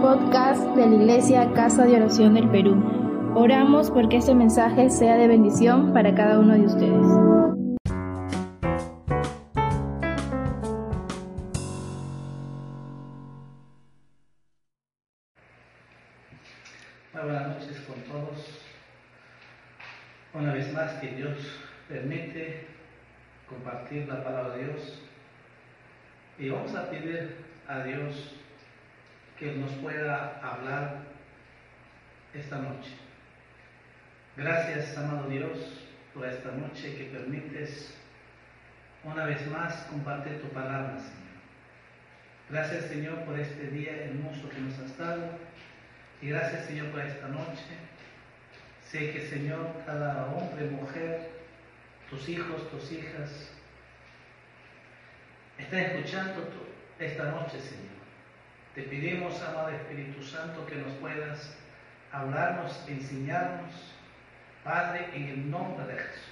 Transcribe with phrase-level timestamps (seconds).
[0.00, 3.32] podcast de la Iglesia Casa de Oración del Perú.
[3.34, 7.06] Oramos porque este mensaje sea de bendición para cada uno de ustedes.
[17.12, 18.60] buenas noches con todos.
[20.32, 21.38] Una vez más que Dios
[21.88, 22.66] permite
[23.48, 25.02] compartir la palabra de Dios.
[26.38, 28.38] Y vamos a pedir a Dios
[29.38, 30.98] que nos pueda hablar
[32.34, 32.90] esta noche.
[34.36, 35.58] Gracias, amado Dios,
[36.14, 37.94] por esta noche que permites
[39.04, 41.18] una vez más compartir tu palabra, Señor.
[42.50, 45.38] Gracias, Señor, por este día hermoso que nos has dado.
[46.20, 47.62] Y gracias, Señor, por esta noche.
[48.90, 51.30] Sé que, Señor, cada hombre, mujer,
[52.10, 53.52] tus hijos, tus hijas,
[55.58, 56.48] están escuchando
[56.98, 57.97] esta noche, Señor.
[58.78, 61.58] Te pedimos, amado Espíritu Santo, que nos puedas
[62.12, 63.72] hablarnos, enseñarnos,
[64.62, 66.22] Padre, en el nombre de Jesús.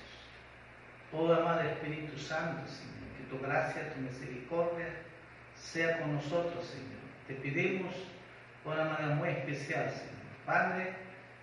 [1.12, 4.86] Oh, amado Espíritu Santo, Señor, que tu gracia, tu misericordia
[5.56, 7.03] sea con nosotros, Señor.
[7.27, 7.92] Te pedimos
[8.64, 10.14] una manera muy especial, Señor.
[10.47, 10.94] Padre,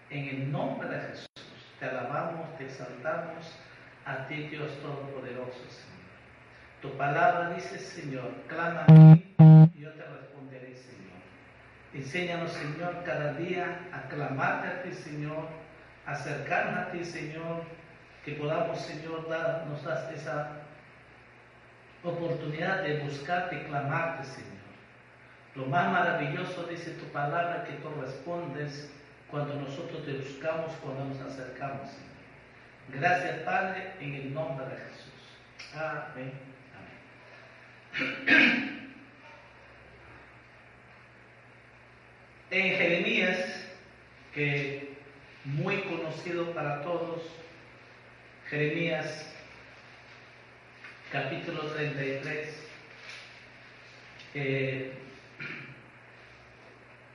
[0.10, 1.28] en el nombre de Jesús,
[1.82, 3.60] te alabamos, te exaltamos
[4.06, 5.94] a ti, Dios Todopoderoso, Señor.
[6.82, 9.36] Tu palabra dice, Señor, clama a mí
[9.76, 10.33] y yo te responderé, Señor.
[11.94, 15.48] Enséñanos, Señor, cada día a clamarte a ti, Señor,
[16.06, 17.64] acercarnos a ti, Señor,
[18.26, 20.50] que podamos, Señor, dar, nos das esa
[22.04, 24.54] oportunidad de buscarte y clamarte, Señor.
[25.56, 28.92] Lo más maravilloso dice tu palabra que tú respondes
[29.30, 32.14] cuando nosotros te buscamos, cuando nos acercamos, Señor.
[33.02, 35.14] Gracias, Padre, en el nombre de Jesús.
[35.76, 36.34] Amén.
[37.94, 38.70] Amén.
[42.56, 43.66] En Jeremías,
[44.32, 44.94] que
[45.44, 47.24] muy conocido para todos,
[48.48, 49.28] Jeremías
[51.12, 52.68] capítulo 33,
[54.36, 54.94] eh,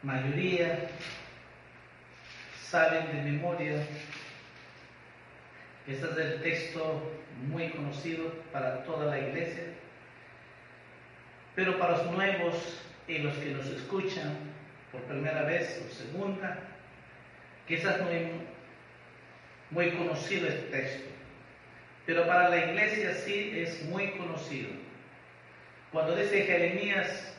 [0.02, 0.90] mayoría
[2.60, 3.86] saben de memoria.
[5.86, 7.12] Este es el texto
[7.46, 9.66] muy conocido para toda la iglesia,
[11.54, 14.47] pero para los nuevos y los que nos escuchan
[14.92, 16.58] por primera vez o segunda,
[17.66, 18.30] quizás no es
[19.70, 21.10] muy conocido este texto,
[22.06, 24.70] pero para la iglesia sí es muy conocido.
[25.92, 27.34] Cuando dice Jeremías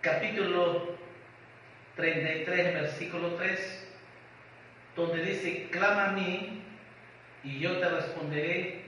[0.00, 0.96] capítulo
[1.96, 3.88] 33, versículo 3,
[4.94, 6.62] donde dice, clama a mí
[7.44, 8.82] y yo te responderé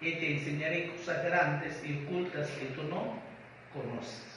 [0.00, 3.18] y te enseñaré cosas grandes y ocultas que tú no
[3.72, 4.35] conoces.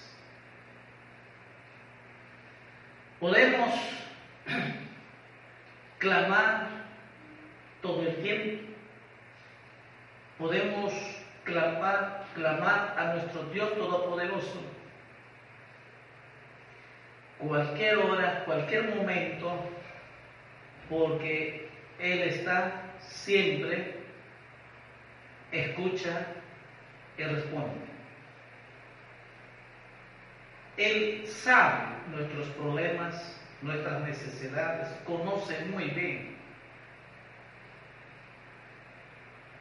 [3.20, 3.74] Podemos
[5.98, 6.68] clamar
[7.82, 8.64] todo el tiempo.
[10.38, 10.94] Podemos
[11.44, 14.62] clamar, clamar a nuestro Dios Todopoderoso
[17.40, 19.52] cualquier hora, cualquier momento,
[20.90, 21.70] porque
[22.00, 23.96] Él está siempre,
[25.52, 26.28] escucha
[27.18, 27.89] y responde.
[30.80, 36.38] Él sabe nuestros problemas, nuestras necesidades, conoce muy bien.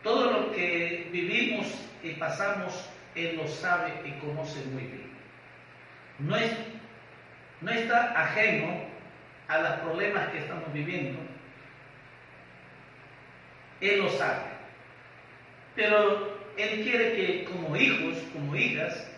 [0.04, 1.66] Todo lo que vivimos
[2.04, 5.10] y pasamos, Él lo sabe y conoce muy bien.
[6.20, 6.52] No es
[7.60, 8.84] no está ajeno
[9.48, 11.18] a los problemas que estamos viviendo.
[13.80, 14.44] Él lo sabe.
[15.74, 19.10] Pero Él quiere que como hijos, como hijas,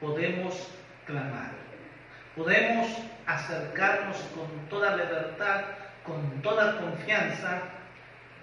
[0.00, 0.73] podemos
[1.06, 1.52] clamar.
[2.36, 2.88] Podemos
[3.26, 5.64] acercarnos con toda libertad,
[6.04, 7.62] con toda confianza.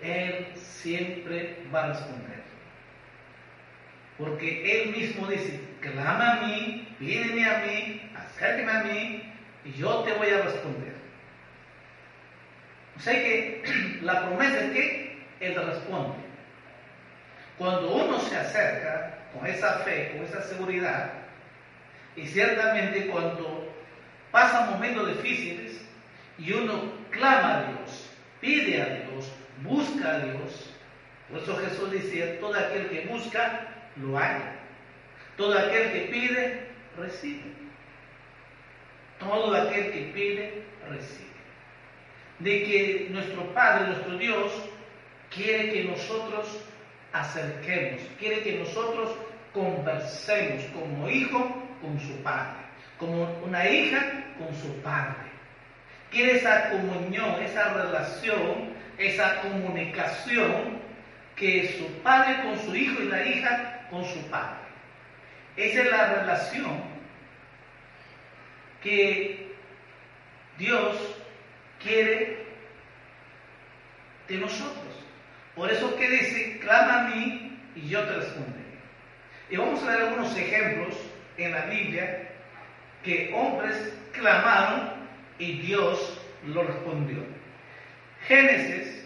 [0.02, 2.42] Él siempre va a responder.
[4.18, 9.34] Porque Él mismo dice, clama a mí, pídeme a mí, acérqueme a mí,
[9.66, 10.94] y yo te voy a responder.
[12.98, 13.64] O sea que
[14.02, 16.18] la promesa es que Él responde.
[17.58, 21.21] Cuando uno se acerca con esa fe, con esa seguridad,
[22.16, 23.68] y ciertamente cuando
[24.32, 25.82] pasan momentos difíciles
[26.38, 28.10] y uno clama a Dios,
[28.40, 29.32] pide a Dios,
[29.64, 30.72] busca a Dios,
[31.32, 34.56] por eso Jesús decía, todo aquel que busca, lo haya.
[35.38, 36.68] Todo aquel que pide,
[36.98, 37.54] recibe.
[39.18, 41.32] Todo aquel que pide, recibe.
[42.40, 44.52] De que nuestro Padre, nuestro Dios,
[45.30, 46.66] quiere que nosotros
[47.14, 49.12] acerquemos, quiere que nosotros
[49.54, 52.62] conversemos como hijo con su Padre,
[52.98, 55.32] como una hija con su padre.
[56.10, 60.80] Quiere esa comunión, esa relación, esa comunicación
[61.36, 64.62] que su padre con su hijo y la hija con su padre.
[65.56, 66.84] Esa es la relación
[68.82, 69.56] que
[70.58, 70.98] Dios
[71.82, 72.46] quiere
[74.28, 74.96] de nosotros.
[75.56, 78.62] Por eso que dice, clama a mí y yo te responderé.
[79.50, 80.96] Y vamos a ver algunos ejemplos
[81.44, 82.30] en la Biblia
[83.04, 84.92] que hombres clamaron
[85.40, 87.24] y Dios lo respondió.
[88.28, 89.06] Génesis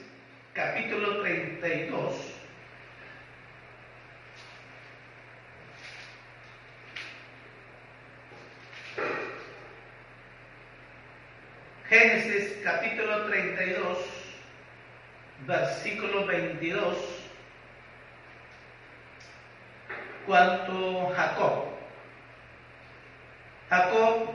[0.53, 2.35] capítulo 32.
[11.87, 13.97] Génesis capítulo 32,
[15.45, 16.97] versículo 22,
[20.25, 21.74] cuanto Jacob.
[23.69, 24.29] Jacob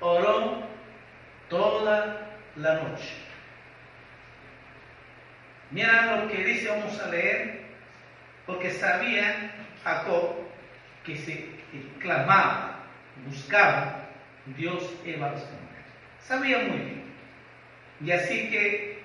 [0.00, 0.62] oró
[1.48, 3.14] toda la noche.
[5.70, 7.62] Mira lo que dice, vamos a leer,
[8.46, 9.50] porque sabía
[9.82, 10.36] Jacob
[11.04, 11.50] que se
[12.00, 12.80] clamaba,
[13.26, 14.06] buscaba
[14.56, 15.82] Dios iba a responder.
[16.20, 17.02] Sabía muy bien.
[18.04, 19.02] Y así que,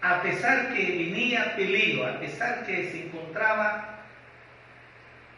[0.00, 3.91] a pesar que venía peligro, a pesar que se encontraba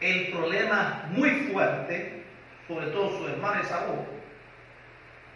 [0.05, 2.23] el problema muy fuerte,
[2.67, 4.05] sobre todo su hermano Esaú,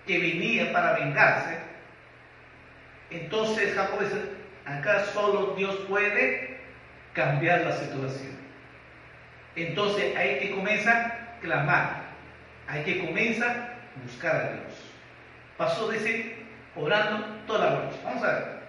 [0.05, 1.57] que venía para vengarse,
[3.11, 4.21] entonces Jacob dice,
[4.65, 6.59] acá solo Dios puede
[7.13, 8.37] cambiar la situación.
[9.55, 12.03] Entonces hay que comenzar a clamar,
[12.67, 14.91] hay que comenzar buscar a Dios.
[15.57, 16.35] Pasó, dice,
[16.75, 17.99] orando toda la noche.
[18.03, 18.59] Vamos a ver.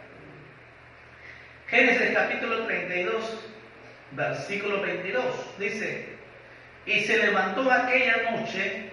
[1.69, 3.50] Génesis capítulo 32,
[4.13, 5.25] versículo 22,
[5.59, 6.09] dice,
[6.87, 8.91] y se levantó aquella noche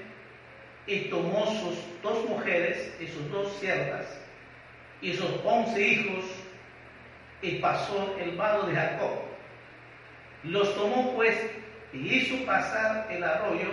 [0.86, 4.06] y tomó sus dos mujeres y sus dos siervas
[5.02, 6.26] y sus once hijos
[7.42, 9.20] y pasó el vado de Jacob.
[10.44, 11.36] Los tomó pues
[11.94, 13.70] y hizo pasar el arroyo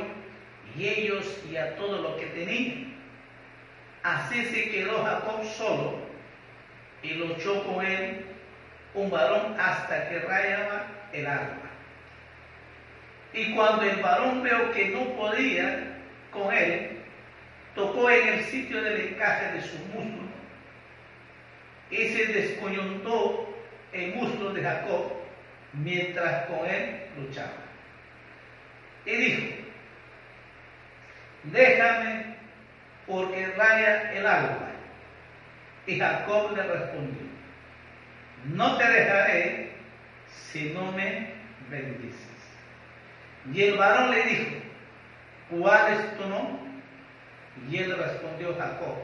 [0.77, 2.95] y ellos y a todo lo que tenían.
[4.03, 5.95] Así se quedó Jacob solo
[7.03, 8.25] y luchó con él
[8.95, 11.71] un varón hasta que rayaba el alma.
[13.33, 15.97] Y cuando el varón vio que no podía
[16.31, 16.99] con él,
[17.75, 20.25] tocó en el sitio del encaje de su muslo
[21.91, 23.49] y se descoyuntó
[23.93, 25.13] el muslo de Jacob
[25.73, 27.51] mientras con él luchaba.
[29.07, 29.55] Y dijo,
[31.45, 32.37] déjame
[33.07, 34.71] porque raya el alma.
[35.87, 37.23] Y Jacob le respondió,
[38.45, 39.74] no te dejaré
[40.51, 41.35] si no me
[41.71, 42.21] bendices.
[43.53, 44.57] Y el varón le dijo,
[45.51, 46.65] ¿cuál es tu nombre?
[47.71, 48.97] Y él respondió Jacob.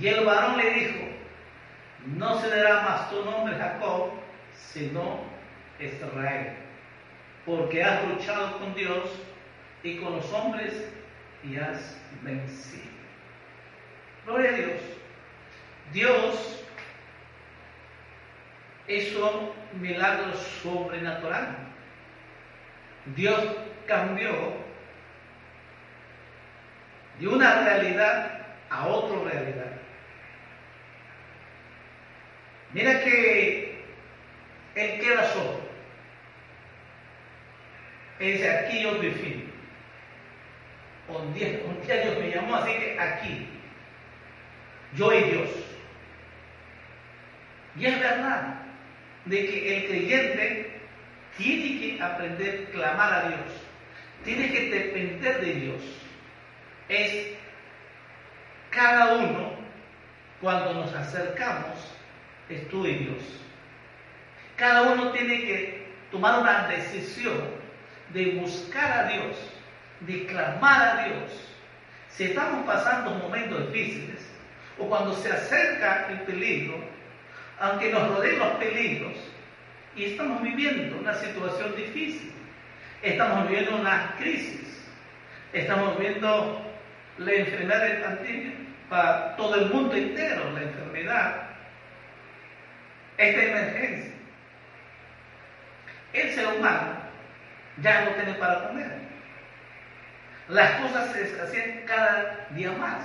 [0.00, 1.08] Y el varón le dijo,
[2.06, 4.12] no se dará más tu nombre Jacob,
[4.54, 5.20] sino
[5.80, 6.54] Israel,
[7.44, 9.10] porque has luchado con Dios
[9.82, 10.72] y con los hombres
[11.42, 12.84] y has vencido.
[14.26, 14.80] Gloria a Dios.
[15.92, 16.64] Dios
[18.88, 21.56] hizo milagros sobrenatural.
[23.14, 23.40] Dios
[23.86, 24.32] cambió
[27.18, 29.72] de una realidad a otra realidad.
[32.72, 33.84] Mira que
[34.74, 35.60] Él queda solo.
[38.20, 39.48] Él dice, aquí yo defino.
[41.08, 43.48] Un día, un día Dios me llamó, así que aquí,
[44.94, 45.48] yo y Dios.
[47.76, 48.57] Y es verdad
[49.24, 50.80] de que el creyente
[51.36, 53.52] tiene que aprender a clamar a Dios,
[54.24, 55.82] tiene que depender de Dios.
[56.88, 57.26] Es
[58.70, 59.52] cada uno,
[60.40, 61.78] cuando nos acercamos,
[62.48, 63.22] es Dios.
[64.56, 67.38] Cada uno tiene que tomar una decisión
[68.12, 69.36] de buscar a Dios
[70.00, 71.32] de clamar a Dios.
[72.10, 74.20] Si estamos pasando momentos difíciles
[74.78, 76.78] o cuando se acerca el peligro,
[77.60, 79.16] aunque nos rodeen los peligros,
[79.96, 82.32] y estamos viviendo una situación difícil,
[83.02, 84.86] estamos viviendo una crisis,
[85.52, 86.62] estamos viendo
[87.18, 88.52] la enfermedad de pandemia
[88.88, 91.48] para todo el mundo entero, la enfermedad,
[93.16, 94.12] esta emergencia.
[96.12, 96.96] El ser humano
[97.82, 99.08] ya no tiene para comer
[100.48, 103.04] las cosas se escasean cada día más.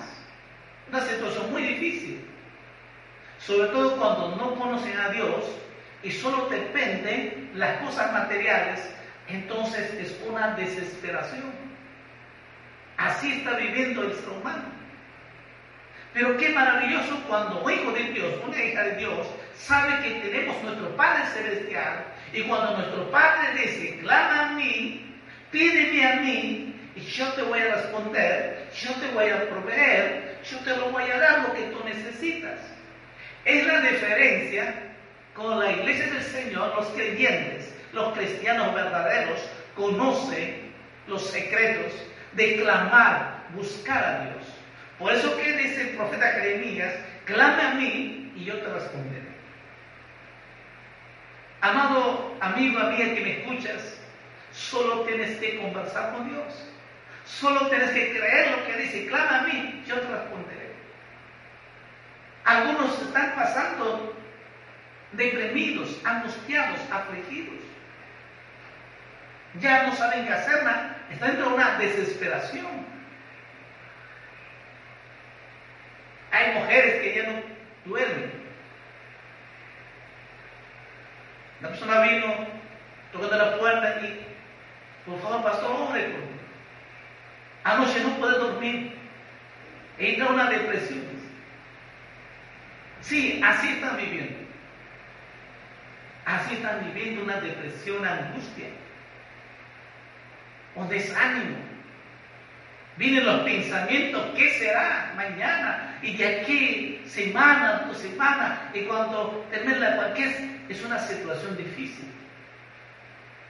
[0.89, 2.25] Una situación muy difícil.
[3.45, 5.43] Sobre todo cuando no conocen a Dios
[6.01, 8.79] y solo dependen las cosas materiales,
[9.27, 11.51] entonces es una desesperación.
[12.95, 14.63] Así está viviendo el ser humano.
[16.13, 20.62] Pero qué maravilloso cuando un hijo de Dios, una hija de Dios, sabe que tenemos
[20.63, 25.19] nuestro Padre Celestial y cuando nuestro Padre dice, clama a mí,
[25.51, 30.59] pídeme a mí y yo te voy a responder, yo te voy a proveer, yo
[30.59, 32.72] te lo voy a dar lo que tú necesitas.
[33.45, 34.73] Es la diferencia
[35.33, 39.39] con la iglesia del Señor, los creyentes, los cristianos verdaderos,
[39.75, 40.71] conocen
[41.07, 41.91] los secretos
[42.33, 44.43] de clamar, buscar a Dios.
[44.97, 46.93] Por eso que dice el profeta Jeremías,
[47.25, 49.33] clame a mí y yo te responderé.
[51.62, 53.97] Amado amigo, amiga que me escuchas,
[54.51, 56.53] solo tienes que conversar con Dios.
[57.25, 60.62] Solo tienes que creer lo que dice, clama a mí, yo te responderé.
[62.45, 64.15] Algunos están pasando
[65.13, 67.59] deprimidos, angustiados, afligidos.
[69.59, 70.63] Ya no saben qué hacer,
[71.12, 72.85] están en una desesperación.
[76.31, 77.41] Hay mujeres que ya no
[77.85, 78.43] duermen.
[81.62, 82.47] La persona vino
[83.13, 84.25] tocando la puerta y,
[85.05, 86.23] por favor, pastor, mí.
[87.63, 88.97] Anoche no puede dormir.
[90.00, 91.12] Entra una depresión.
[93.03, 94.39] Sí, así están viviendo.
[96.25, 98.67] Así están viviendo una depresión, angustia,
[100.75, 101.57] un desánimo.
[102.95, 106.00] Vienen los pensamientos, ¿qué será mañana?
[106.01, 110.29] Y de aquí, semana, dos semanas, y cuando termina la cualquier
[110.69, 112.07] es una situación difícil.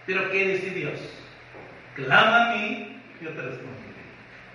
[0.08, 1.00] Pero ¿qué dice Dios?
[1.96, 3.84] Clama a mí, yo te responderé.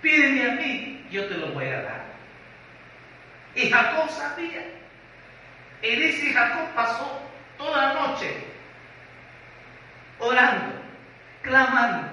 [0.03, 2.05] Pídeme a mí, yo te lo voy a dar.
[3.55, 4.78] Y Jacob sabía.
[5.83, 7.23] Y dice Jacob pasó
[7.57, 8.49] toda la noche
[10.19, 10.75] orando,
[11.43, 12.09] clamando.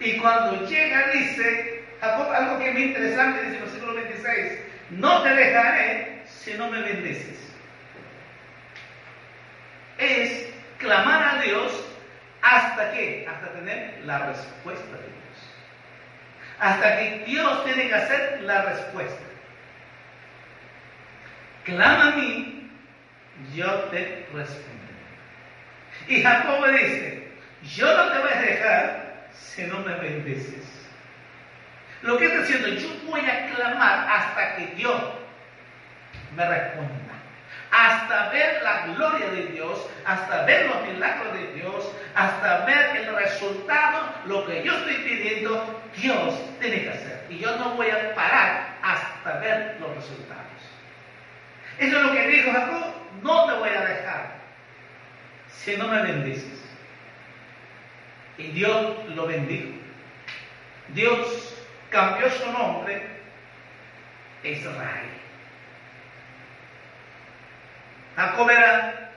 [0.00, 4.58] Y cuando llega dice, Jacob, algo que es muy interesante, dice en el versículo 26,
[4.90, 7.38] no te dejaré si no me bendices.
[9.98, 11.72] Es clamar a Dios
[12.42, 15.12] hasta que, hasta tener la respuesta de Dios.
[16.58, 19.31] Hasta que Dios tiene que hacer la respuesta.
[21.64, 22.70] Clama a mí,
[23.54, 24.72] yo te responderé.
[26.08, 27.28] Y Jacob dice,
[27.76, 30.64] yo no te voy a dejar si no me bendices.
[32.02, 35.00] Lo que está diciendo, yo voy a clamar hasta que Dios
[36.36, 36.92] me responda.
[37.70, 43.14] Hasta ver la gloria de Dios, hasta ver los milagros de Dios, hasta ver el
[43.14, 47.26] resultado, lo que yo estoy pidiendo, Dios tiene que hacer.
[47.30, 50.41] Y yo no voy a parar hasta ver los resultados.
[51.78, 54.32] Eso es lo que dijo Jacob, no te voy a dejar
[55.48, 56.60] si no me bendices.
[58.38, 59.70] Y Dios lo bendijo.
[60.88, 63.02] Dios cambió su nombre
[64.42, 65.06] Israel.
[68.16, 69.12] Jacob era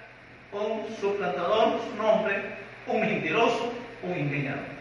[0.51, 2.41] un suplantador, su nombre,
[2.88, 4.75] un mentiroso, un engañador.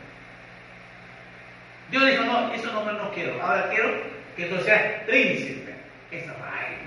[1.90, 3.42] Dios dijo, no, nombre no quiero.
[3.42, 3.90] Ahora quiero
[4.36, 5.74] que tú seas príncipe.
[6.10, 6.83] Israel.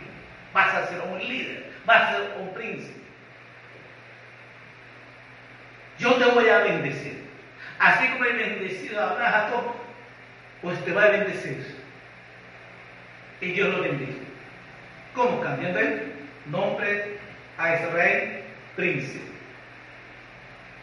[0.57, 2.99] Vas a ser un líder, vas a ser un príncipe.
[5.99, 7.29] Yo te voy a bendecir.
[7.77, 9.65] Así como he bendecido a Abraham,
[10.63, 11.77] pues te va a bendecir.
[13.39, 14.17] Y Dios lo bendijo.
[15.13, 15.41] ¿Cómo?
[15.41, 16.11] Cambiando el
[16.47, 17.19] nombre
[17.59, 18.43] a Israel
[18.75, 19.31] príncipe.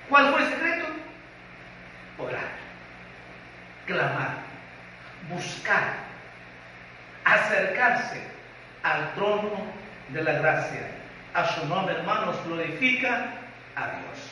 [0.08, 0.86] ¿Cuál fue el secreto?
[2.18, 2.48] Orar,
[3.86, 4.36] clamar,
[5.28, 5.94] buscar,
[7.24, 8.33] acercarse
[8.84, 9.50] al trono
[10.10, 10.90] de la gracia.
[11.32, 13.24] A su nombre, hermanos, glorifica
[13.74, 14.30] a Dios.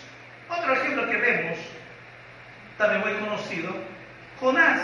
[0.49, 1.59] Otro ejemplo que vemos
[2.79, 3.75] también muy conocido,
[4.39, 4.81] Jonás.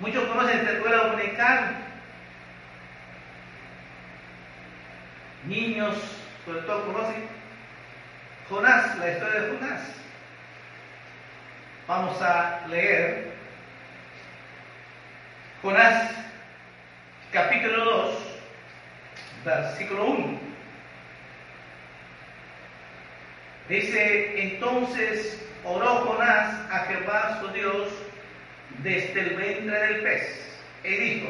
[0.00, 1.76] Muchos conocen esta escuela dominical.
[5.46, 5.96] Niños,
[6.44, 7.28] sobre todo conocen
[8.50, 9.80] Jonás, la historia de Jonás.
[11.86, 13.32] Vamos a leer
[15.62, 16.27] Jonás
[17.32, 18.14] capítulo 2,
[19.44, 20.40] versículo 1.
[23.68, 27.88] Dice, entonces oró Jonás a Jehová su Dios
[28.82, 31.28] desde el vientre del pez y dijo,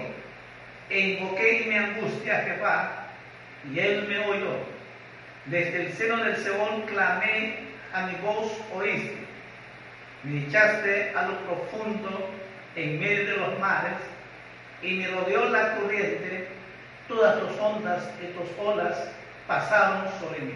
[0.90, 3.07] invoqué mi angustia a Jehová
[3.73, 4.57] y él me oyó.
[5.47, 7.57] Desde el seno del Seón clamé
[7.93, 9.17] a mi voz oíste.
[10.23, 12.31] Me echaste a lo profundo
[12.76, 13.97] en medio de los mares
[14.82, 16.49] y me rodeó la corriente,
[17.06, 18.97] todas tus ondas y tus olas
[19.47, 20.54] pasaron sobre mí.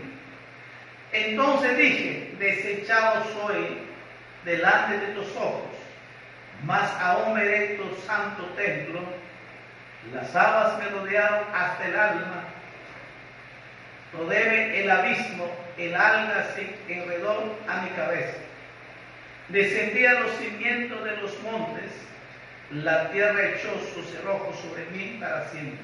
[1.12, 3.78] Entonces dije, desechado soy
[4.44, 5.62] delante de tus ojos,
[6.64, 9.00] más aún me erecto santo templo,
[10.12, 12.44] las aguas me rodearon hasta el alma,
[14.12, 18.38] rodeé el abismo, el alga se enredó a mi cabeza.
[19.48, 21.90] Descendí a los cimientos de los montes,
[22.74, 25.78] la tierra echó su cerrojo sobre mí para siempre.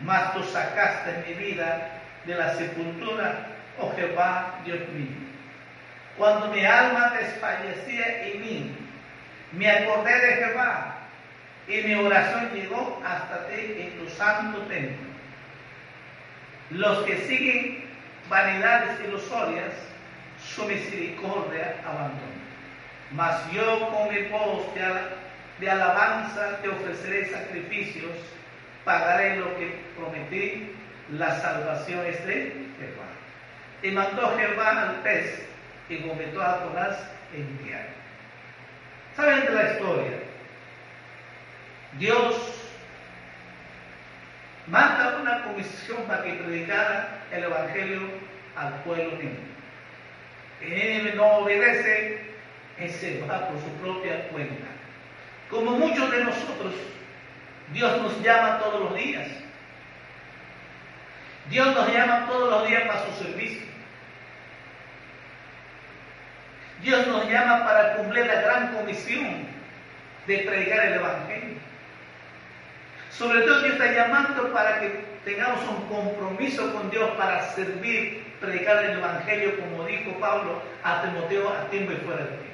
[0.00, 3.46] Mas tú sacaste mi vida de la sepultura,
[3.78, 5.16] oh Jehová, Dios mío.
[6.18, 8.76] Cuando mi alma desfallecía en mí,
[9.52, 10.96] me acordé de Jehová
[11.68, 15.06] y mi oración llegó hasta ti en tu santo templo.
[16.70, 17.84] Los que siguen
[18.28, 19.72] vanidades ilusorias,
[20.42, 22.32] su misericordia abandona.
[23.12, 24.74] Mas yo con mi voz
[25.62, 28.10] de, alabanza te ofreceré sacrificios,
[28.84, 30.72] pagaré lo que prometí,
[31.12, 33.06] la salvación es de Jehová.
[33.82, 35.46] Y mandó Jehová al pez
[35.88, 36.98] y vomitó a Jonás
[37.34, 37.86] en tierra.
[39.16, 40.18] ¿Saben de la historia?
[41.98, 42.36] Dios
[44.66, 48.00] manda una comisión para que predicara el Evangelio
[48.56, 49.52] al pueblo mismo.
[50.60, 52.20] Él no obedece,
[52.78, 54.71] ese va por su propia cuenta.
[55.52, 56.72] Como muchos de nosotros,
[57.74, 59.28] Dios nos llama todos los días.
[61.50, 63.60] Dios nos llama todos los días para su servicio.
[66.80, 69.46] Dios nos llama para cumplir la gran comisión
[70.26, 71.58] de predicar el Evangelio.
[73.10, 78.82] Sobre todo Dios está llamando para que tengamos un compromiso con Dios para servir, predicar
[78.86, 82.51] el Evangelio, como dijo Pablo a Timoteo, a tiempo y fuera de tiempo.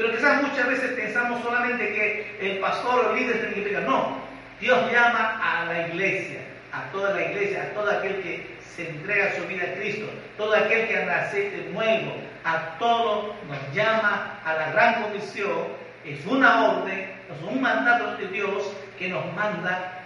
[0.00, 3.80] Pero quizás muchas veces pensamos solamente que el pastor o el líder tiene que.
[3.82, 4.16] No,
[4.58, 6.40] Dios llama a la iglesia,
[6.72, 10.06] a toda la iglesia, a todo aquel que se entrega su vida a Cristo,
[10.38, 15.66] todo aquel que nace nuevo, a todo nos llama a la gran comisión,
[16.06, 20.00] es una orden, es un mandato de Dios que nos manda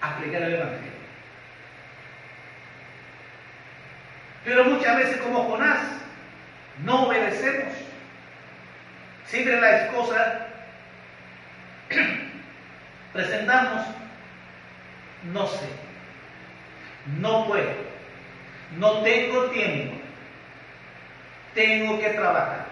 [0.00, 0.92] a predicar el Evangelio.
[4.46, 5.88] Pero muchas veces como Jonás,
[6.86, 7.89] no obedecemos.
[9.30, 10.48] Siempre la excusa
[13.12, 13.86] presentamos,
[15.32, 15.68] no sé,
[17.20, 17.70] no puedo,
[18.76, 19.94] no tengo tiempo,
[21.54, 22.66] tengo que trabajar.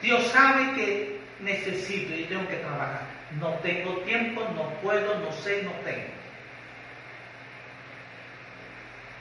[0.00, 3.00] Dios sabe que necesito y tengo que trabajar.
[3.40, 6.14] No tengo tiempo, no puedo, no sé, no tengo.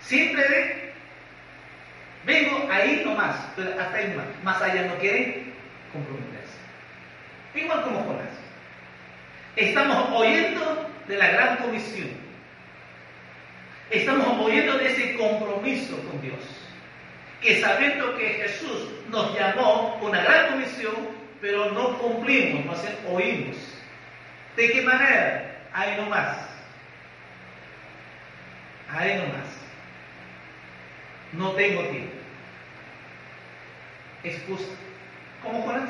[0.02, 0.83] Siempre
[2.84, 4.26] ahí nomás, hasta ahí más.
[4.44, 5.54] Más allá no quieren
[5.92, 6.58] comprometerse.
[7.56, 8.28] Igual como Jonás.
[9.56, 12.10] Estamos oyendo de la gran comisión.
[13.90, 16.40] Estamos oyendo de ese compromiso con Dios.
[17.42, 20.96] Que sabiendo que Jesús nos llamó una gran comisión,
[21.42, 23.58] pero no cumplimos, no oímos.
[24.56, 25.60] ¿De qué manera?
[25.74, 26.38] Ahí nomás.
[28.90, 29.48] Ahí nomás.
[31.34, 32.13] No tengo tiempo.
[34.24, 34.72] Excusa.
[35.42, 35.90] ¿Cómo Jonás?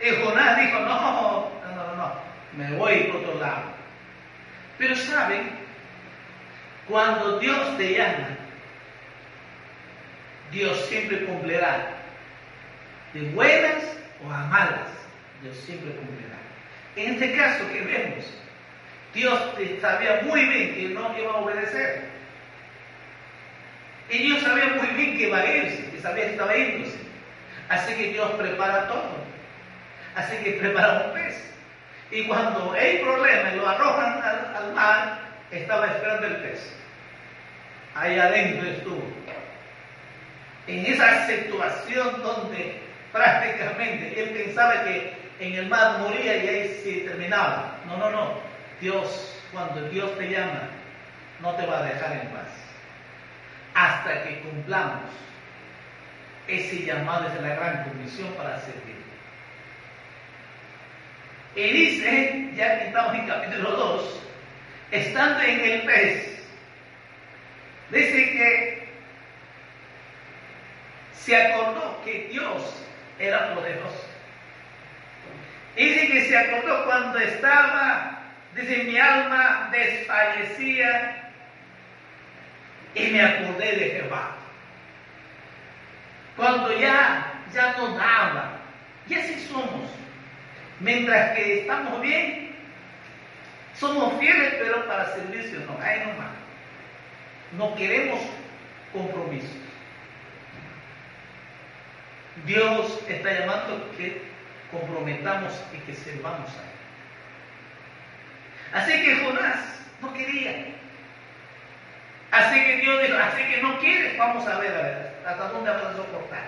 [0.00, 2.12] Y Jonás dijo, no, no, no, no,
[2.56, 3.62] me voy por otro lado.
[4.78, 5.50] Pero saben,
[6.88, 8.28] cuando Dios te llama,
[10.50, 11.88] Dios siempre cumplirá.
[13.14, 13.82] De buenas
[14.24, 14.88] o a malas,
[15.42, 16.36] Dios siempre cumplirá.
[16.96, 18.24] En este caso que vemos,
[19.14, 19.40] Dios
[19.80, 22.11] sabía muy bien que no iba a obedecer.
[24.10, 26.98] Y Dios sabía muy bien que iba a irse, que sabía que estaba yéndose.
[27.68, 29.22] Así que Dios prepara todo.
[30.14, 31.50] Así que prepara un pez.
[32.10, 35.18] Y cuando hay problema y lo arrojan al, al mar,
[35.50, 36.74] estaba esperando el pez.
[37.94, 39.02] Ahí adentro estuvo.
[40.66, 42.80] En esa situación donde
[43.12, 47.78] prácticamente él pensaba que en el mar moría y ahí se terminaba.
[47.86, 48.34] No, no, no.
[48.80, 50.68] Dios, cuando Dios te llama,
[51.40, 52.48] no te va a dejar en paz.
[53.74, 55.10] Hasta que cumplamos
[56.46, 58.96] ese llamado desde la gran comisión para servir.
[61.54, 64.20] Y dice, ya que estamos en capítulo 2,
[64.90, 66.42] estando en el pez,
[67.90, 68.88] dice que
[71.14, 72.82] se acordó que Dios
[73.18, 74.08] era poderoso.
[75.76, 78.18] Dice que se acordó cuando estaba,
[78.54, 81.21] dice, mi alma desfallecía
[82.94, 84.36] y me acordé de Jehová.
[86.36, 88.58] Cuando ya, ya no daba.
[89.08, 89.90] Y así somos.
[90.80, 92.56] Mientras que estamos bien,
[93.78, 96.32] somos fieles, pero para servicio no, hay nomás.
[97.56, 98.20] No queremos
[98.92, 99.50] compromisos.
[102.46, 104.22] Dios está llamando que
[104.70, 106.72] comprometamos y que sirvamos a Él.
[108.72, 110.81] Así que Jonás no quería.
[112.32, 115.70] Así que Dios dijo, así que no quieres, vamos a ver, a ver hasta dónde
[115.70, 116.42] vas a soportar.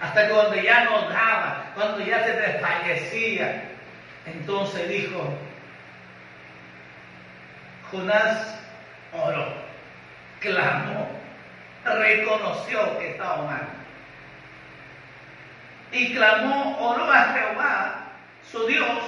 [0.00, 3.62] Hasta que cuando ya no daba, cuando ya se desfallecía,
[4.26, 5.34] entonces dijo,
[7.90, 8.58] Jonás
[9.12, 9.52] oró,
[10.40, 11.08] clamó,
[11.84, 13.68] reconoció que estaba mal.
[15.92, 17.94] Y clamó, oró a Jehová,
[18.50, 18.98] su Dios,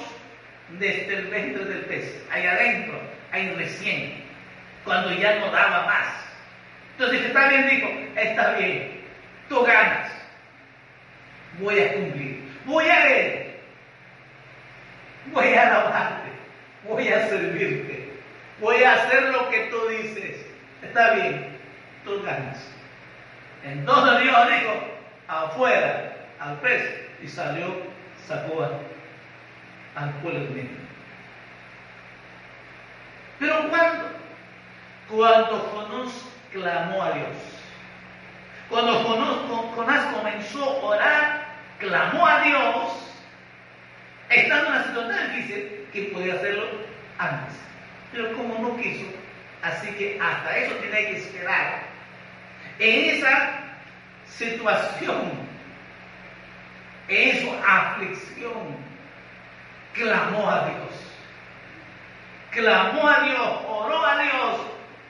[0.78, 4.24] desde el ventre del pez, ahí adentro, ahí recién,
[4.84, 6.21] cuando ya no daba más.
[7.02, 9.00] Entonces está bien, dijo, está bien,
[9.48, 10.12] tú ganas,
[11.58, 13.60] voy a cumplir, voy a ver,
[15.32, 16.28] voy a alabarte,
[16.84, 18.08] voy a servirte,
[18.60, 20.46] voy a hacer lo que tú dices,
[20.80, 21.58] está bien,
[22.04, 22.64] tú ganas.
[23.64, 24.72] Entonces Dios dijo,
[25.26, 27.82] afuera, al pez, y salió,
[28.28, 28.80] sacó
[29.96, 30.68] al pueblo de
[33.40, 34.04] Pero cuando,
[35.08, 37.28] cuando Jonás clamó a Dios,
[38.68, 38.94] cuando
[39.74, 41.44] Jonás comenzó a orar,
[41.78, 42.92] clamó a Dios,
[44.30, 46.64] estando en una situación difícil, que podía hacerlo
[47.18, 47.54] antes.
[48.12, 49.06] Pero como no quiso,
[49.62, 51.82] así que hasta eso tiene que esperar.
[52.78, 53.50] En esa
[54.26, 55.32] situación,
[57.08, 58.76] en esa aflicción,
[59.92, 61.12] clamó a Dios.
[62.52, 64.60] Clamó a Dios, oró a Dios,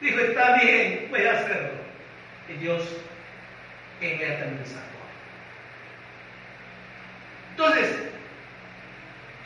[0.03, 1.71] dijo, está bien, voy a hacerlo.
[2.49, 2.83] Y Dios
[4.01, 4.83] inmediatamente sacó.
[7.51, 8.03] Entonces,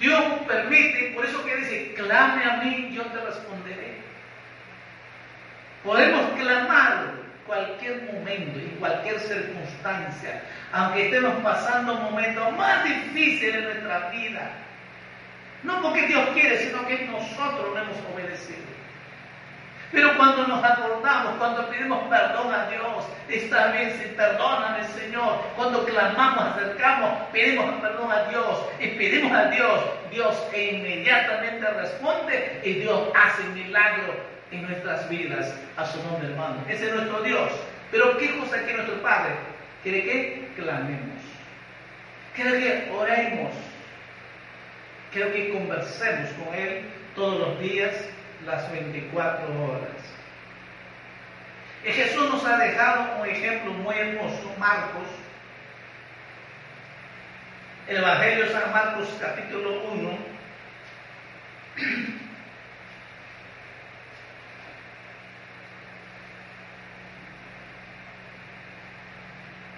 [0.00, 3.96] Dios permite, por eso que dice, clame a mí, yo te responderé.
[5.84, 7.12] Podemos clamar
[7.46, 10.42] cualquier momento y cualquier circunstancia,
[10.72, 14.50] aunque estemos pasando momentos más difíciles en nuestra vida.
[15.62, 18.75] No porque Dios quiere, sino que nosotros no hemos obedecido.
[19.96, 25.40] Pero cuando nos acordamos, cuando pedimos perdón a Dios, está bien, si perdóname Señor.
[25.56, 29.80] Cuando clamamos, acercamos, pedimos perdón a Dios y pedimos a Dios,
[30.10, 34.14] Dios inmediatamente responde y Dios hace milagro
[34.50, 36.62] en nuestras vidas a su nombre, hermano.
[36.68, 37.50] Ese es nuestro Dios.
[37.90, 39.32] Pero ¿qué cosa quiere nuestro Padre?
[39.82, 41.22] Quiere que clamemos.
[42.34, 43.54] Quiere que oremos.
[45.10, 47.94] Quiere que conversemos con Él todos los días
[48.46, 49.90] las 24 horas.
[51.84, 55.08] Y Jesús nos ha dejado un ejemplo muy hermoso, Marcos,
[57.88, 60.18] el Evangelio de San Marcos capítulo 1,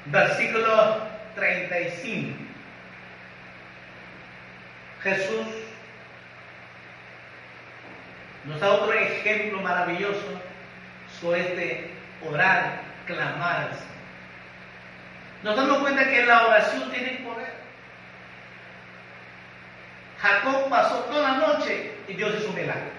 [0.07, 1.03] versículo
[1.35, 2.39] 35.
[5.03, 5.58] Jesús
[8.49, 10.41] nos da otro ejemplo maravilloso
[11.21, 11.91] sobre este
[12.27, 13.71] orar, clamar
[15.43, 17.53] Nos damos cuenta que la oración tiene poder.
[20.19, 22.91] Jacob pasó toda la noche y Dios hizo un milagro.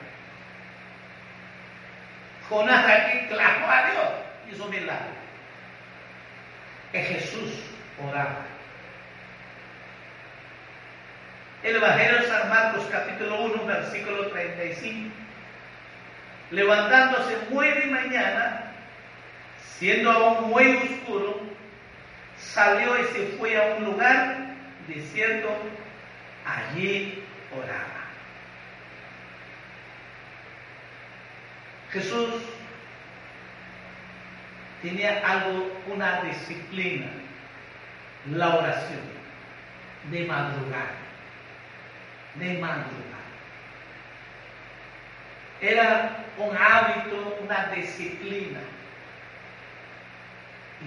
[2.47, 4.09] Jonás aquí clamó a Dios
[4.47, 5.19] y hizo un milagro.
[6.93, 7.51] Es Jesús
[8.07, 8.45] oraba.
[11.63, 15.18] El Evangelio de San Marcos capítulo 1 versículo 35
[16.51, 18.71] levantándose muy de mañana,
[19.77, 21.41] siendo aún muy oscuro,
[22.37, 24.37] salió y se fue a un lugar
[24.87, 25.49] desierto,
[26.45, 27.23] allí
[27.55, 27.99] oraba.
[31.91, 32.29] Jesús
[34.81, 37.07] tenía algo, una disciplina,
[38.31, 39.01] la oración,
[40.11, 40.91] de madrugar,
[42.35, 43.18] de madrugar.
[45.61, 48.59] Era un hábito, una disciplina.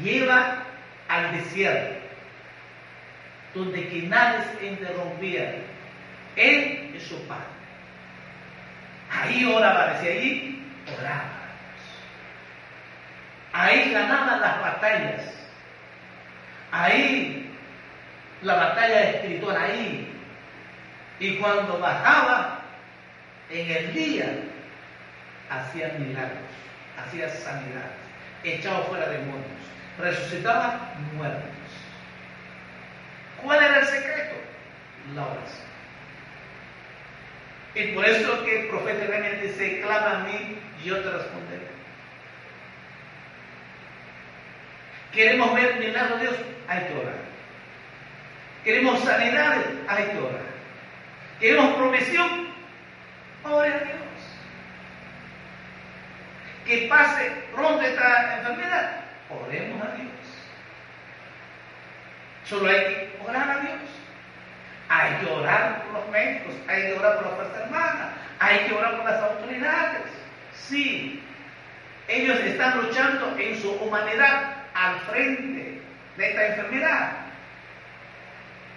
[0.03, 0.63] Lleva
[1.09, 2.01] al desierto,
[3.55, 5.55] donde que nadie se interrumpía.
[6.37, 7.43] Él y su padre.
[9.11, 10.65] Ahí oraba, decía allí,
[10.99, 11.25] oraba.
[13.53, 15.23] Ahí ganaba las batallas.
[16.71, 17.51] Ahí
[18.41, 20.09] la batalla espiritual, ahí.
[21.21, 22.61] Y cuando bajaba
[23.51, 24.35] en el día,
[25.61, 26.39] hacía milagros,
[26.99, 27.93] hacía sanidades,
[28.45, 29.47] echaba fuera demonios,
[29.99, 31.51] resucitaba muertos.
[33.43, 34.35] ¿Cuál era el secreto?
[35.15, 35.73] La oración.
[37.75, 41.73] Y por eso que el profeta Daniel dice, clama a mí, yo te responderé.
[45.13, 46.37] ¿Queremos ver milagros de Dios?
[46.69, 47.33] Hay que orar.
[48.65, 50.53] Queremos sanidades, hay que orar.
[51.41, 52.49] Queremos provisión,
[53.45, 54.12] ore a Dios.
[56.67, 60.11] Que pase pronto esta enfermedad, oremos a Dios.
[62.45, 63.81] Solo hay que orar a Dios.
[64.89, 68.75] Hay que orar por los médicos, hay que orar por las fuerzas hermanas, hay que
[68.75, 70.03] orar por las autoridades.
[70.55, 71.23] Sí,
[72.09, 75.81] ellos están luchando en su humanidad al frente
[76.17, 77.13] de esta enfermedad.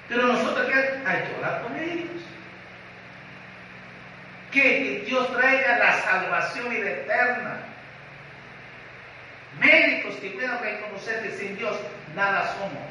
[0.08, 1.02] Pero nosotros ¿qué?
[1.06, 2.21] hay que orar por ellos.
[4.52, 7.58] Que Dios traiga la salvación y la eterna.
[9.60, 11.76] Médicos que puedan reconocer que sin Dios
[12.15, 12.84] nada somos.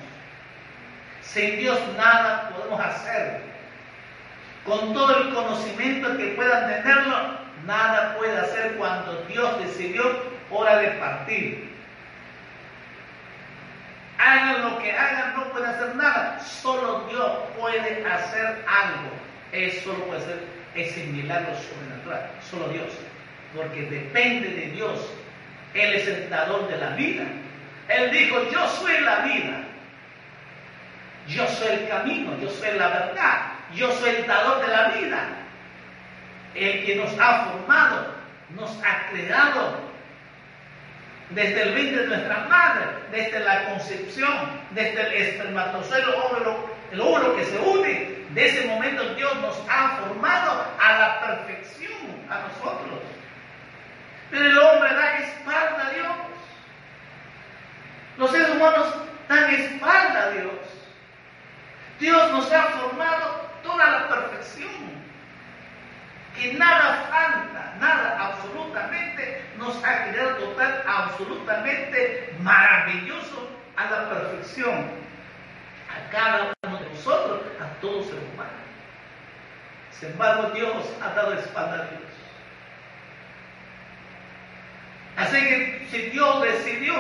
[1.23, 3.41] Sin Dios nada podemos hacer.
[4.65, 10.05] Con todo el conocimiento que puedan tenerlo, nada puede hacer cuando Dios decidió
[10.51, 11.75] hora de partir.
[14.19, 16.41] Hagan lo que hagan, no pueden hacer nada.
[16.41, 19.11] Solo Dios puede hacer algo.
[19.53, 22.31] Eso lo puede hacer ese milagro sobrenatural.
[22.49, 22.89] Solo Dios.
[23.55, 25.11] Porque depende de Dios.
[25.75, 27.25] Él es el dador de la vida.
[27.89, 29.65] Él dijo, yo soy la vida.
[31.27, 35.27] Yo soy el camino, yo soy la verdad, yo soy el dador de la vida.
[36.55, 38.15] El que nos ha formado,
[38.51, 39.81] nos ha creado
[41.31, 46.05] desde el vientre de nuestra madre, desde la concepción, desde el espermatozoide,
[46.93, 48.25] el óvulo que se une.
[48.31, 51.93] De ese momento Dios nos ha formado a la perfección,
[52.29, 53.01] a nosotros.
[54.31, 56.17] Pero el hombre da espalda a Dios.
[58.19, 58.95] Los seres humanos
[59.29, 60.53] dan espalda a Dios.
[62.01, 64.69] Dios nos ha formado toda la perfección.
[66.37, 75.05] Que nada falta, nada absolutamente nos ha creado total, absolutamente maravilloso a la perfección.
[75.89, 78.51] A cada uno de nosotros, a todo ser humano.
[80.01, 82.03] Sin embargo, Dios ha dado espalda a Dios.
[85.17, 86.95] Así que si Dios decidió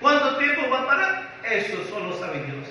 [0.00, 2.68] cuánto tiempo va a parar, eso solo sabe Dios.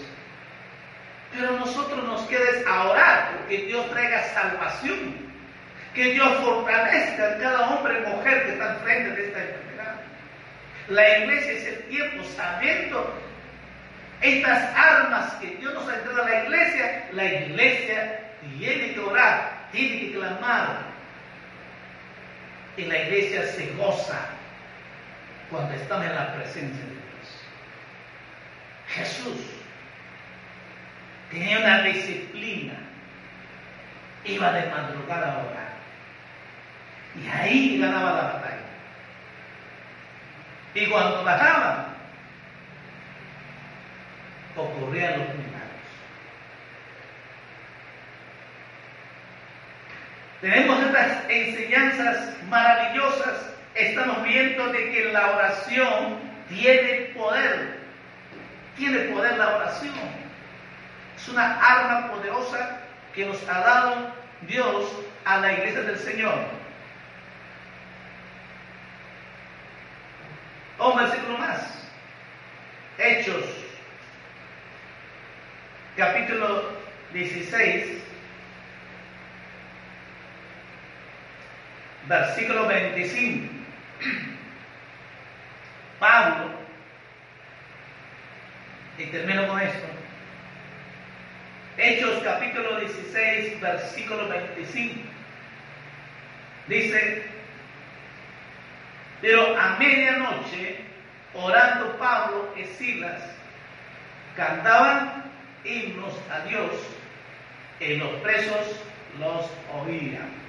[1.34, 5.32] Pero nosotros nos queda a orar porque Dios traiga salvación.
[5.96, 9.96] Que Dios fortalezca a cada hombre y mujer que está frente de esta enfermedad.
[10.88, 13.14] La iglesia es el tiempo sabiendo
[14.22, 17.10] estas armas que Dios nos ha entregado a la iglesia.
[17.12, 20.92] La iglesia tiene que orar, tiene que clamar.
[22.78, 24.20] Y la iglesia se goza
[25.50, 27.44] cuando estamos en la presencia de Dios.
[28.88, 29.38] Jesús
[31.30, 32.74] tenía una disciplina,
[34.26, 35.72] iba de madrugada a orar.
[37.16, 38.58] Y ahí ganaba la batalla.
[40.74, 41.88] Y cuando bajaba,
[44.56, 45.51] ocurrían los milagros.
[50.42, 53.54] Tenemos estas enseñanzas maravillosas.
[53.76, 56.18] Estamos viendo de que la oración
[56.50, 57.80] tiene poder.
[58.76, 59.94] Tiene poder la oración.
[61.16, 62.80] Es una arma poderosa
[63.14, 64.12] que nos ha dado
[64.48, 64.92] Dios
[65.26, 66.34] a la iglesia del Señor.
[70.80, 71.88] Un versículo más.
[72.98, 73.44] Hechos,
[75.96, 76.72] capítulo
[77.14, 78.02] 16,
[82.12, 83.48] versículo 25.
[85.98, 86.52] Pablo,
[88.98, 89.88] y termino con esto,
[91.78, 95.02] Hechos capítulo 16, versículo 25.
[96.68, 97.24] Dice,
[99.22, 100.82] pero a medianoche,
[101.34, 103.24] orando Pablo y Silas,
[104.36, 105.32] cantaban
[105.64, 106.72] himnos a Dios
[107.80, 108.76] y los presos
[109.18, 109.50] los
[109.82, 110.41] oían.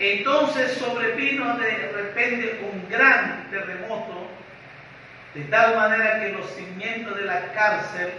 [0.00, 4.28] Entonces sobrevino de repente un gran terremoto,
[5.34, 8.10] de tal manera que los cimientos de la cárcel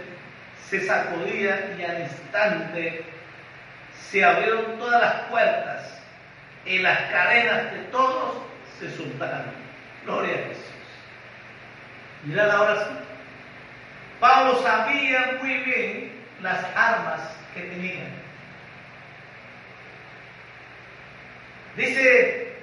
[0.70, 3.04] se sacudían y al instante
[4.10, 6.00] se abrieron todas las puertas
[6.64, 8.36] y las cadenas de todos
[8.78, 9.52] se soltaron.
[10.04, 10.64] Gloria a Jesús.
[12.22, 12.98] Mira la oración.
[14.20, 17.20] Pablo sabía muy bien las armas
[17.54, 18.21] que tenían.
[21.76, 22.56] Dice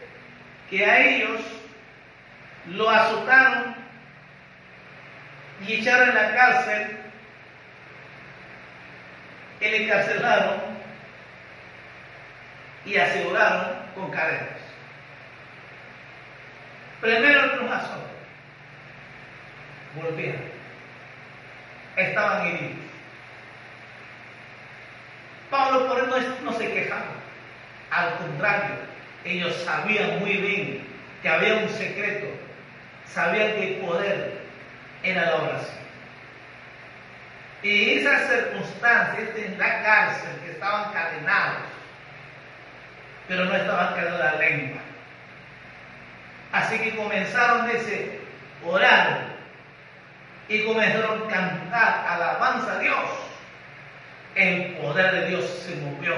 [0.70, 1.42] que a ellos
[2.68, 3.76] lo azotaron
[5.66, 6.98] y echaron en la cárcel
[9.62, 10.60] y le encarcelaron
[12.86, 14.60] y aseguraron con cadenas.
[17.02, 18.10] Primero el azotó,
[19.96, 20.42] volvieron.
[21.96, 22.78] estaban heridos.
[25.50, 27.06] Pablo por eso no se quejaba.
[27.90, 28.89] Al contrario,
[29.26, 30.88] ellos sabían muy bien
[31.22, 32.28] que había un secreto,
[33.06, 34.40] sabían que el poder
[35.04, 35.80] era la oración.
[37.62, 41.64] Y esas circunstancias en la cárcel que estaban cadenados,
[43.28, 44.82] pero no estaban cadenados la lengua.
[46.52, 49.20] Así que comenzaron a orar
[50.48, 53.10] y comenzaron a cantar alabanza a Dios.
[54.36, 56.16] El poder de Dios se movió.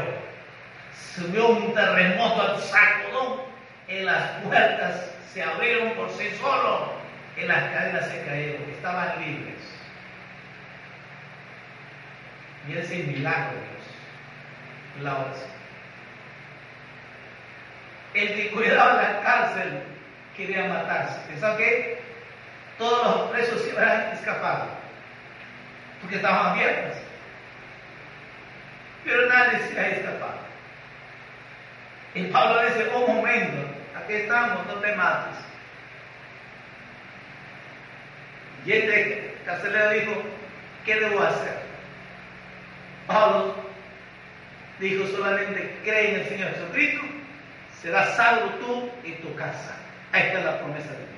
[0.94, 3.42] Se vio un terremoto al sacudón
[3.88, 6.90] y las puertas se abrieron por sí solos
[7.38, 8.70] y las cadenas se cayeron.
[8.70, 9.60] Estaban libres.
[12.68, 15.52] Y ese milagro Dios, la oración.
[18.14, 19.84] El que cuidaba la cárcel
[20.36, 21.20] quería matarse.
[21.28, 22.02] Pensaba que
[22.78, 24.68] todos los presos iban a escapar,
[26.02, 26.98] porque estaban abiertas.
[29.04, 30.51] Pero nadie se ha escapado.
[32.14, 35.38] Y Pablo dice, un momento, aquí estamos, no te mates.
[38.66, 40.24] Y este carcelero dijo,
[40.86, 41.62] ¿qué debo hacer?
[43.08, 43.56] Pablo
[44.80, 47.02] dijo solamente, cree en el Señor Jesucristo,
[47.82, 49.76] serás salvo tú y tu casa.
[50.12, 51.12] Ahí está la promesa de Dios.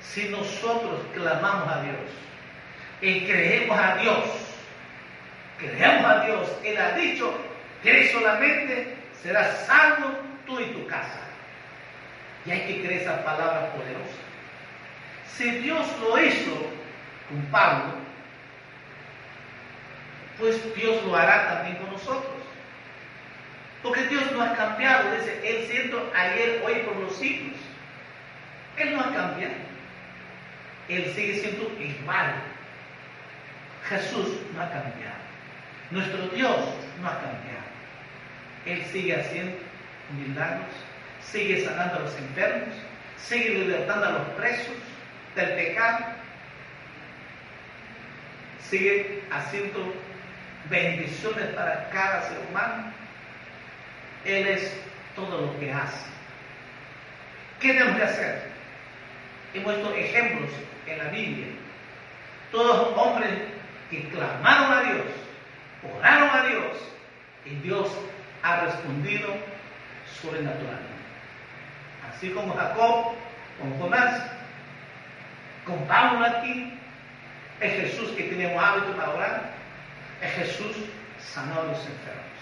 [0.00, 1.96] Si nosotros clamamos a Dios
[3.00, 4.24] y creemos a Dios,
[5.58, 7.34] creemos a Dios, Él ha dicho
[7.82, 10.10] que solamente serás salvo
[10.46, 11.20] tú y tu casa.
[12.44, 14.22] Y hay que creer esa palabra poderosa.
[15.26, 16.54] Si Dios lo hizo
[17.28, 17.94] con Pablo,
[20.38, 22.42] pues Dios lo hará también con nosotros.
[23.82, 27.56] Porque Dios no ha cambiado, dice, Él siento ayer, hoy, por los siglos.
[28.76, 29.54] Él no ha cambiado.
[30.88, 32.34] Él sigue siendo igual.
[33.88, 35.22] Jesús no ha cambiado.
[35.90, 36.56] Nuestro Dios
[37.00, 37.61] no ha cambiado.
[38.66, 39.58] Él sigue haciendo
[40.16, 40.68] milagros,
[41.22, 42.74] sigue sanando a los enfermos,
[43.16, 44.74] sigue libertando a los presos
[45.34, 46.04] del pecado,
[48.68, 49.94] sigue haciendo
[50.70, 52.92] bendiciones para cada ser humano.
[54.24, 54.72] Él es
[55.16, 56.06] todo lo que hace.
[57.60, 58.42] ¿Qué tenemos que hacer?
[59.54, 60.50] Hemos visto ejemplos
[60.86, 61.46] en la Biblia.
[62.50, 63.30] Todos hombres
[63.90, 65.06] que clamaron a Dios,
[65.98, 66.92] oraron a Dios,
[67.44, 67.88] y Dios
[68.42, 69.28] ha respondido
[70.20, 70.88] sobrenaturalmente.
[72.08, 73.12] Así como Jacob,
[73.60, 74.22] con Jonás,
[75.64, 76.78] con Pablo aquí,
[77.60, 79.50] es Jesús que un hábito para orar,
[80.20, 80.76] es Jesús
[81.18, 82.38] sanó a los enfermos,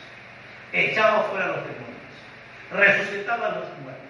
[0.72, 1.90] echaba fuera a los demonios,
[2.72, 4.00] resucitaba a los muertos.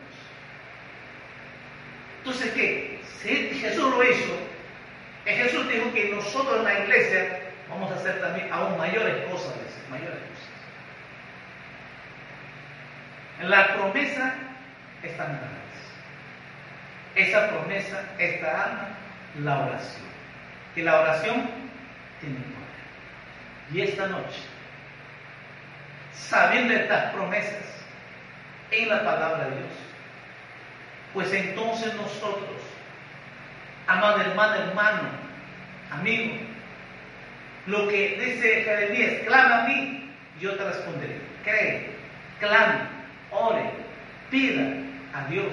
[2.19, 3.01] Entonces, ¿qué?
[3.23, 4.37] Si Jesús lo hizo,
[5.37, 9.55] Jesús dijo que nosotros en la iglesia vamos a hacer también aún mayores cosas,
[9.91, 10.50] mayores cosas.
[13.43, 14.35] La promesa
[15.03, 18.89] está en Esa promesa está
[19.35, 20.03] en la oración.
[20.77, 21.49] Y la oración
[22.21, 23.73] tiene poder.
[23.73, 24.41] Y esta noche,
[26.13, 27.65] sabiendo estas promesas
[28.73, 29.73] en la palabra de Dios,
[31.15, 32.61] pues entonces nosotros,
[33.87, 35.09] amado hermano, hermano,
[35.91, 36.35] amigo,
[37.67, 41.21] lo que dice Jeremías, clama a mí, yo te responderé.
[41.43, 41.91] Cree,
[42.39, 42.90] clame,
[43.31, 43.71] ore,
[44.31, 44.63] pida
[45.15, 45.53] a Dios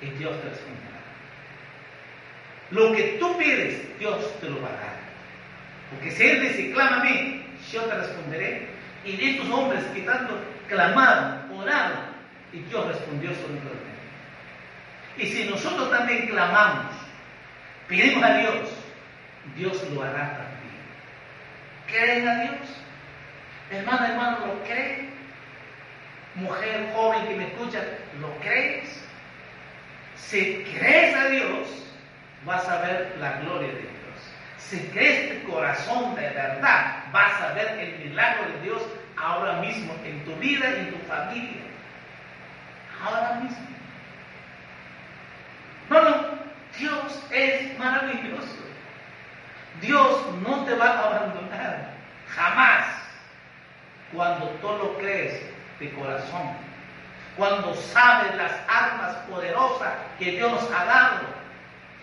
[0.00, 0.82] y Dios te responderá.
[2.70, 4.70] Lo que tú pides, Dios te lo va.
[5.90, 8.68] Porque si Él dice, clama a mí, yo te responderé.
[9.04, 12.12] Y estos hombres que tanto clamaron, oraron,
[12.52, 13.60] y Dios respondió sobre.
[15.18, 16.92] Y si nosotros también clamamos,
[17.86, 18.68] pedimos a Dios,
[19.56, 20.62] Dios lo hará también.
[21.86, 22.54] ¿Creen a Dios?
[23.70, 25.11] Hermano, hermano, ¿lo cree?
[26.34, 27.82] Mujer joven que me escucha,
[28.20, 28.88] ¿lo crees?
[30.16, 31.68] Si crees a Dios,
[32.46, 33.92] vas a ver la gloria de Dios.
[34.56, 38.82] Si crees tu corazón de verdad, vas a ver el milagro de Dios
[39.16, 41.62] ahora mismo en tu vida y en tu familia.
[43.04, 43.66] Ahora mismo.
[45.90, 46.28] No,
[46.78, 48.56] Dios es maravilloso.
[49.82, 51.92] Dios no te va a abandonar.
[52.28, 52.86] Jamás.
[54.14, 55.51] Cuando tú lo crees
[55.82, 56.56] de corazón.
[57.36, 61.20] Cuando sabes las armas poderosas que Dios ha dado.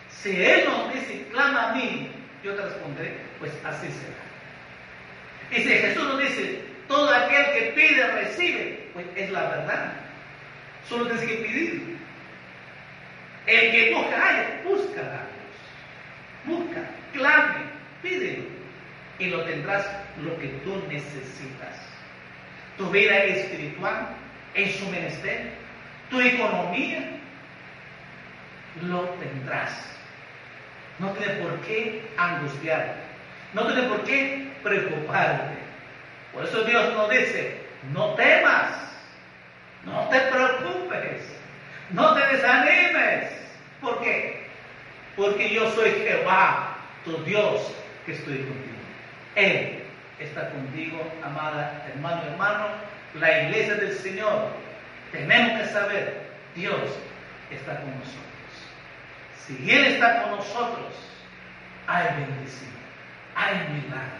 [0.09, 2.11] Si Él nos dice, clama a mí,
[2.43, 4.19] yo te responderé, pues así será.
[5.51, 9.93] Y si Jesús nos dice, todo aquel que pide, recibe, pues es la verdad.
[10.87, 11.97] Solo tienes que pedir.
[13.45, 15.39] El que no haya, busca a Dios.
[16.45, 16.81] Busca,
[17.13, 17.65] clame,
[18.01, 18.43] pídelo.
[19.19, 19.85] y lo tendrás
[20.23, 21.88] lo que tú necesitas.
[22.79, 24.07] Tu vida espiritual
[24.53, 25.51] en su menester,
[26.09, 27.09] tu economía,
[28.83, 29.85] lo tendrás.
[30.97, 33.01] No tienes por qué angustiarte,
[33.53, 35.57] no tienes por qué preocuparte.
[36.33, 37.57] Por eso Dios nos dice,
[37.91, 38.71] no temas,
[39.83, 41.21] no te preocupes,
[41.89, 43.29] no te desanimes.
[43.81, 44.47] ¿Por qué?
[45.17, 47.73] Porque yo soy Jehová, tu Dios,
[48.05, 48.77] que estoy contigo.
[49.35, 49.78] Él
[50.19, 52.67] está contigo, amada hermano, hermano.
[53.15, 54.49] La iglesia del Señor,
[55.11, 56.81] tenemos que saber, Dios
[57.49, 58.23] está con nosotros.
[59.45, 60.93] Si Él está con nosotros,
[61.87, 62.71] hay bendición,
[63.35, 64.19] hay milagro,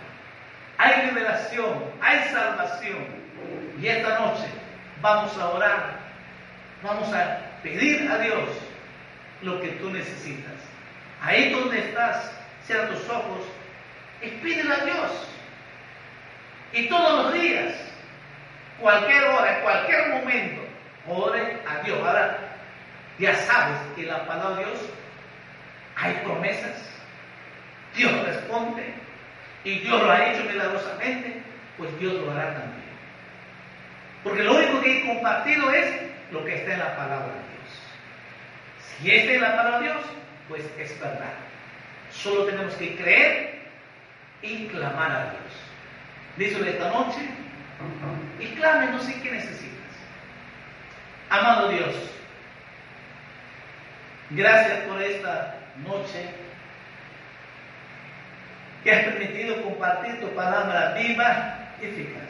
[0.78, 3.20] hay liberación, hay salvación.
[3.80, 4.46] Y esta noche
[5.02, 6.00] vamos a orar,
[6.82, 8.50] vamos a pedir a Dios
[9.42, 10.54] lo que tú necesitas.
[11.22, 12.32] Ahí donde estás,
[12.66, 13.46] cierra tus ojos
[14.22, 15.29] y pídele a Dios.
[16.74, 17.74] Y todos los días,
[18.80, 20.62] cualquier hora, cualquier momento,
[21.08, 22.00] ore a Dios.
[22.00, 22.38] Ahora,
[23.18, 24.80] ya sabes que la palabra de Dios
[25.96, 26.90] hay promesas.
[27.96, 28.94] Dios responde.
[29.64, 31.42] Y Dios lo ha hecho milagrosamente,
[31.78, 32.90] pues Dios lo hará también.
[34.24, 36.02] Porque lo único que he compartido es
[36.32, 39.00] lo que está en la palabra de Dios.
[39.02, 40.06] Si está en la palabra de Dios,
[40.48, 41.34] pues es verdad.
[42.12, 43.62] Solo tenemos que creer
[44.42, 45.69] y clamar a Dios.
[46.40, 47.20] Díselo esta noche
[48.40, 49.76] y clame, no sé qué necesitas.
[51.30, 51.94] Amado Dios,
[54.30, 56.30] gracias por esta noche
[58.86, 62.30] que has permitido compartir tu palabra viva y eficaz.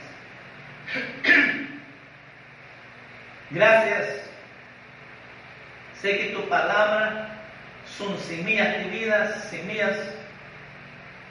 [3.52, 4.28] Gracias.
[6.02, 7.30] Sé que tu palabra
[7.86, 9.96] son semillas vividas, semillas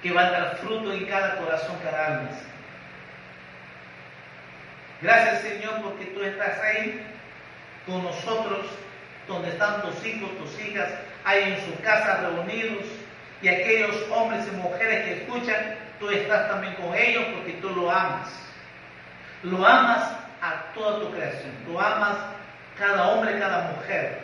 [0.00, 2.30] que van a dar fruto en cada corazón, cada alma.
[5.00, 7.00] Gracias Señor porque tú estás ahí
[7.86, 8.66] con nosotros,
[9.26, 10.88] donde están tus hijos, tus hijas,
[11.24, 12.84] ahí en su casa reunidos,
[13.40, 17.90] y aquellos hombres y mujeres que escuchan, tú estás también con ellos porque tú lo
[17.90, 18.28] amas.
[19.42, 22.16] Lo amas a toda tu creación, tú amas
[22.76, 24.20] cada hombre, cada mujer,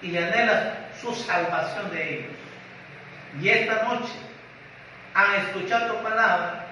[0.00, 2.32] y anhelas su salvación de ellos.
[3.40, 4.12] Y esta noche
[5.14, 6.65] han escuchado tu palabra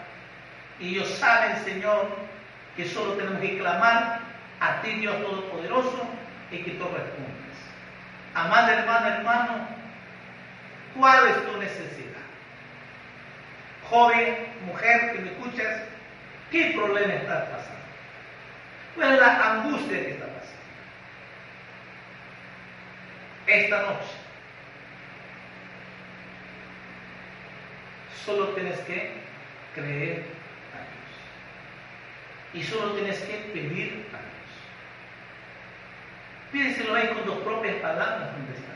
[0.81, 2.09] y ellos saben, Señor,
[2.77, 4.21] que solo tenemos que clamar
[4.61, 6.09] a ti, Dios Todopoderoso,
[6.51, 7.35] y que tú respondas.
[8.35, 9.69] Amada hermana, hermano,
[10.97, 12.15] ¿cuál es tu necesidad?
[13.89, 15.83] Joven, mujer que me escuchas,
[16.51, 17.85] ¿qué problema estás pasando?
[18.95, 20.55] ¿Cuál es la angustia que está pasando?
[23.47, 24.25] Esta noche
[28.25, 29.13] solo tienes que
[29.75, 30.34] creer.
[32.55, 34.35] Y solo tienes que pedir a Dios.
[36.53, 38.75] Pídeselo ahí con tus propias palabras donde estás.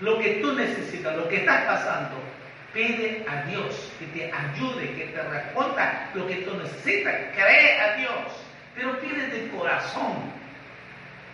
[0.00, 2.16] Lo que tú necesitas, lo que estás pasando,
[2.72, 7.14] pide a Dios que te ayude, que te responda lo que tú necesitas.
[7.34, 8.44] Cree a Dios,
[8.74, 10.30] pero pide de corazón.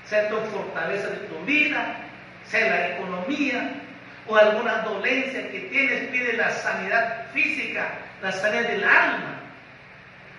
[0.04, 1.96] Sea tu fortaleza de tu vida,
[2.44, 3.82] sea la economía,
[4.28, 7.88] o alguna dolencia que tienes, pide la sanidad física,
[8.22, 9.36] la sanidad del alma.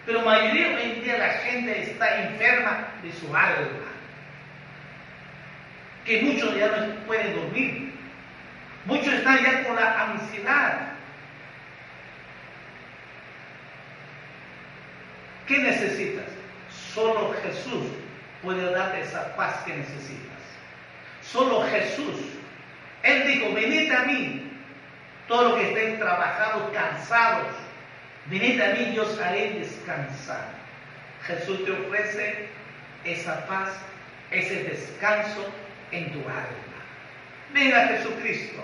[0.08, 3.92] Pero mayoría hoy día la gente está enferma de su alma.
[6.06, 7.94] Que muchos ya no pueden dormir.
[8.86, 10.94] Muchos están ya con la ansiedad.
[15.46, 16.26] ¿Qué necesitas?
[16.94, 17.88] Solo Jesús
[18.42, 20.40] puede darte esa paz que necesitas.
[21.22, 22.16] Solo Jesús
[23.04, 24.52] él dijo, venid a mí,
[25.28, 27.67] todos los que estén trabajados, cansados,
[28.30, 30.50] venid a mí, yo os haré descansar.
[31.26, 32.48] Jesús te ofrece
[33.04, 33.70] esa paz,
[34.32, 35.46] ese descanso
[35.92, 36.78] en tu alma.
[37.54, 38.64] Venga a Jesucristo,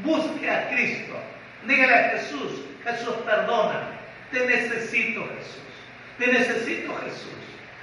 [0.00, 1.14] busque a Cristo,
[1.66, 3.94] dígale a Jesús, Jesús perdóname,
[4.30, 5.62] te necesito Jesús,
[6.18, 7.30] te necesito Jesús.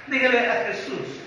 [0.06, 1.20] Dígale a Jesús,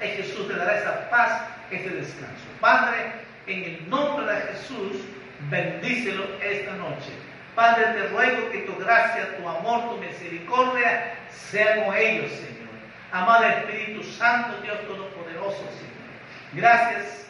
[0.00, 2.44] y Jesús te dará esa paz, ese descanso.
[2.60, 3.12] Padre,
[3.46, 5.02] en el nombre de Jesús,
[5.50, 7.10] bendícelo esta noche.
[7.54, 12.68] Padre, te ruego que tu gracia, tu amor, tu misericordia sean con ellos, Señor.
[13.12, 15.94] Amado Espíritu Santo, Dios Todopoderoso, Señor.
[16.52, 17.26] Gracias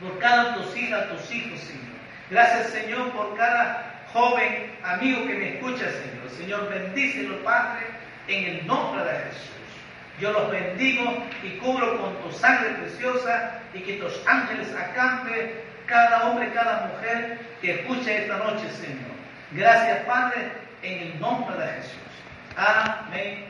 [0.00, 1.84] por cada tus hijas, tus hijos, Señor.
[2.30, 6.30] Gracias, Señor, por cada joven amigo que me escucha, Señor.
[6.36, 7.86] Señor, bendícelo, Padre,
[8.26, 9.48] en el nombre de Jesús.
[10.20, 16.28] Yo los bendigo y cubro con tu sangre preciosa y que tus ángeles acampe cada
[16.28, 19.10] hombre, cada mujer que escuche esta noche, Señor.
[19.52, 21.92] Gracias, Padre, en el nombre de Jesús.
[22.56, 23.46] Amén.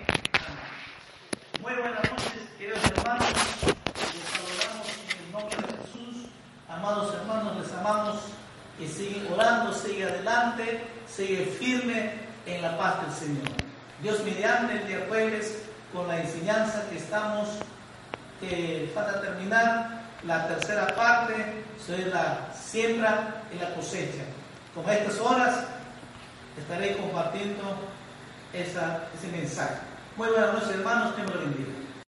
[1.61, 3.27] Muy buenas noches, queridos hermanos.
[3.97, 6.31] Les saludamos en el nombre de Jesús.
[6.69, 8.17] Amados hermanos, les amamos
[8.79, 12.13] y sigue orando, sigue adelante, sigue firme
[12.47, 13.49] en la paz del Señor.
[14.01, 17.49] Dios mediante el día jueves con la enseñanza que estamos,
[18.39, 24.25] que falta terminar, la tercera parte sobre la siembra y la cosecha.
[24.75, 25.65] Con estas horas
[26.59, 27.63] estaré compartiendo
[28.53, 29.77] ese mensaje.
[30.17, 31.78] Muy buenas noches hermanos, que me lo bendiga.